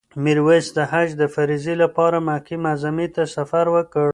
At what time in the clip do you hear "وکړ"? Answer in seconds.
3.75-4.07